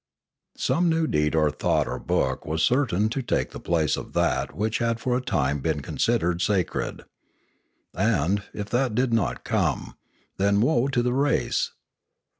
[0.57, 4.55] Some new deed or thought or book was certain to take the place of that
[4.55, 7.05] which had for a time been con sidered sacred.
[7.93, 9.95] And, if that did not come,
[10.37, 11.73] then woe to the race!